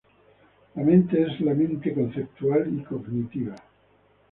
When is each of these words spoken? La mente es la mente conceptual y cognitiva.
La 0.73 0.81
mente 0.83 1.21
es 1.21 1.39
la 1.41 1.53
mente 1.53 1.93
conceptual 1.93 2.75
y 2.75 2.83
cognitiva. 2.83 3.53